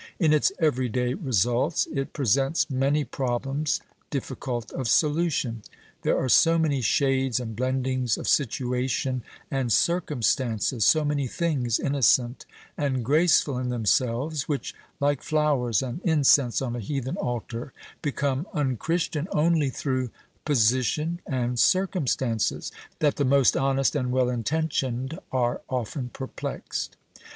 [0.17, 5.61] In its every day results, it presents many problems difficult of solution.
[6.01, 12.47] There are so many shades and blendings of situation and circumstances, so many things, innocent
[12.75, 17.71] and graceful in themselves, which, like flowers and incense on a heathen altar,
[18.01, 20.09] become unchristian only through
[20.45, 26.97] position and circumstances, that the most honest and well intentioned are often perplexed.